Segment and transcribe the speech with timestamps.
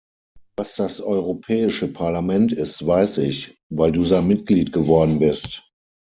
[0.57, 5.71] Was das Europäische Parlament ist, weiß ich, weil Du sein Mitglied geworden bist.